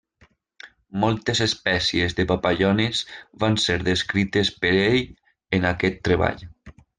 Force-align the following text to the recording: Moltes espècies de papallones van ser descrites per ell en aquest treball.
Moltes 1.01 1.41
espècies 1.45 2.15
de 2.19 2.25
papallones 2.31 3.03
van 3.45 3.59
ser 3.67 3.77
descrites 3.91 4.51
per 4.65 4.73
ell 4.79 5.01
en 5.59 5.69
aquest 5.75 6.03
treball. 6.11 6.43